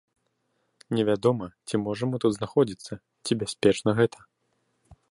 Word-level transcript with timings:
Невядома, 0.99 1.45
ці 1.67 1.81
можам 1.85 2.07
мы 2.15 2.21
тут 2.25 2.31
знаходзіцца, 2.39 2.93
ці 3.27 3.31
бяспечна 3.45 3.89
гэта. 4.03 4.19